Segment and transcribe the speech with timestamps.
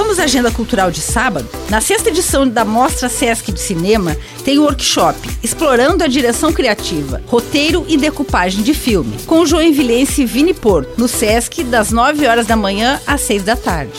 [0.00, 1.46] Vamos à agenda cultural de sábado?
[1.68, 7.22] Na sexta edição da Mostra Sesc de Cinema, tem o workshop Explorando a Direção Criativa,
[7.26, 12.46] Roteiro e Decupagem de Filme, com o joinvilense Vini Porto, no Sesc, das 9 horas
[12.46, 13.92] da manhã às 6 da tarde.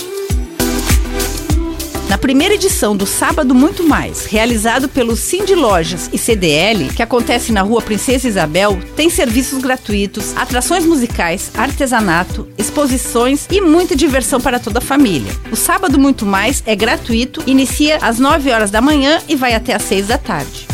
[2.21, 7.63] Primeira edição do Sábado Muito Mais, realizado pelo Cindy Lojas e CDL, que acontece na
[7.63, 14.77] rua Princesa Isabel, tem serviços gratuitos, atrações musicais, artesanato, exposições e muita diversão para toda
[14.77, 15.31] a família.
[15.51, 19.73] O Sábado Muito Mais é gratuito, inicia às 9 horas da manhã e vai até
[19.73, 20.67] às 6 da tarde.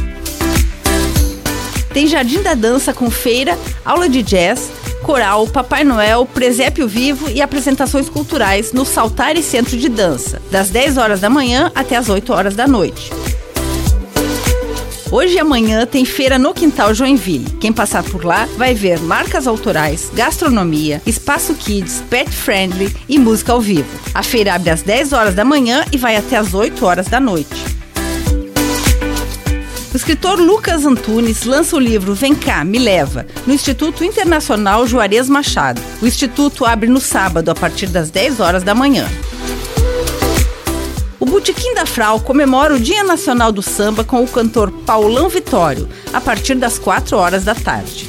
[1.94, 4.70] Tem Jardim da Dança com feira, aula de jazz,
[5.02, 10.70] coral, Papai Noel, presépio vivo e apresentações culturais no Saltar e Centro de Dança, das
[10.70, 13.12] 10 horas da manhã até as 8 horas da noite.
[15.10, 17.50] Hoje e amanhã tem feira no Quintal Joinville.
[17.62, 23.54] Quem passar por lá vai ver marcas autorais, gastronomia, espaço kids, pet friendly e música
[23.54, 23.88] ao vivo.
[24.14, 27.22] A feira abre às 10 horas da manhã e vai até às 8 horas da
[27.22, 27.67] noite.
[29.98, 35.28] O escritor Lucas Antunes lança o livro Vem cá, me leva, no Instituto Internacional Juarez
[35.28, 35.82] Machado.
[36.00, 39.08] O instituto abre no sábado a partir das 10 horas da manhã.
[41.20, 45.90] O Botequim da Frau comemora o Dia Nacional do Samba com o cantor Paulão Vitório,
[46.14, 48.08] a partir das 4 horas da tarde.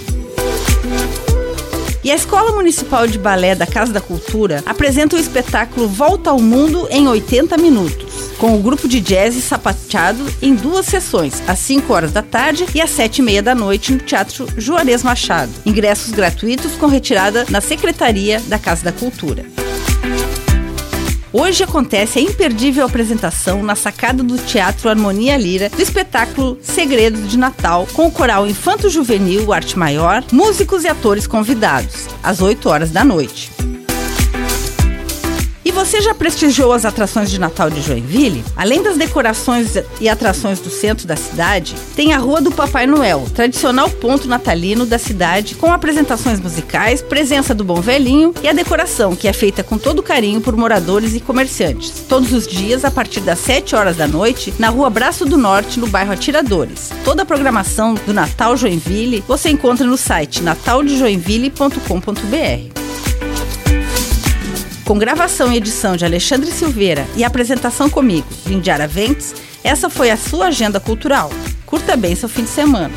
[2.05, 6.39] E a Escola Municipal de Balé da Casa da Cultura apresenta o espetáculo Volta ao
[6.39, 8.08] Mundo em 80 minutos
[8.39, 12.81] com o grupo de jazz sapateado em duas sessões, às 5 horas da tarde e
[12.81, 15.53] às 7 e meia da noite no Teatro Juarez Machado.
[15.67, 19.45] Ingressos gratuitos com retirada na Secretaria da Casa da Cultura.
[21.31, 27.37] Hoje acontece a imperdível apresentação na sacada do Teatro Harmonia Lira do espetáculo Segredos de
[27.37, 32.91] Natal, com o coral Infanto Juvenil Arte Maior, músicos e atores convidados, às 8 horas
[32.91, 33.58] da noite.
[35.79, 38.45] Você já prestigiou as atrações de Natal de Joinville?
[38.57, 43.25] Além das decorações e atrações do centro da cidade, tem a Rua do Papai Noel,
[43.33, 49.15] tradicional ponto natalino da cidade, com apresentações musicais, presença do Bom Velhinho e a decoração,
[49.15, 52.05] que é feita com todo carinho por moradores e comerciantes.
[52.09, 55.79] Todos os dias, a partir das 7 horas da noite, na Rua Braço do Norte,
[55.79, 56.91] no bairro Atiradores.
[57.05, 62.78] Toda a programação do Natal Joinville você encontra no site nataldejoinville.com.br
[64.89, 70.17] com gravação e edição de Alexandre Silveira e apresentação comigo, Lindiara Ventes, essa foi a
[70.17, 71.31] sua agenda cultural.
[71.67, 72.95] Curta bem seu fim de semana.